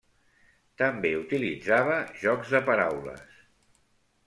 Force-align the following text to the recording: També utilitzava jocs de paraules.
També 0.81 1.11
utilitzava 1.17 1.99
jocs 2.25 2.57
de 2.57 2.65
paraules. 2.73 3.39